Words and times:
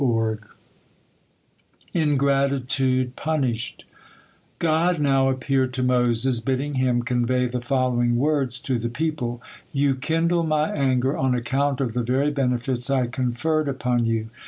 INGRATITUDE 1.93 3.15
PUNISHED 3.15 3.85
God 4.57 4.99
now 4.99 5.29
appeared 5.29 5.73
to 5.75 5.83
Moses, 5.83 6.39
bidding 6.39 6.73
him 6.73 7.03
convey 7.03 7.45
the 7.45 7.61
following 7.61 8.17
words 8.17 8.57
to 8.61 8.79
the 8.79 8.89
people: 8.89 9.43
"You 9.71 9.93
kindle 9.93 10.41
My 10.41 10.71
anger 10.71 11.15
on 11.15 11.35
account 11.35 11.79
of 11.79 11.93
the 11.93 12.01
very 12.01 12.31
benefits 12.31 12.89
I 12.89 13.05
conferred 13.05 13.67
upon 13.67 14.05
you. 14.05 14.31